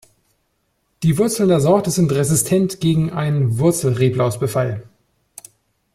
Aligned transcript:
Die 1.03 1.19
Wurzeln 1.19 1.49
der 1.49 1.59
Sorte 1.61 1.91
sind 1.91 2.11
resistent 2.11 2.79
gegen 2.79 3.11
einen 3.11 3.59
Wurzel-Reblausbefall. 3.59 4.83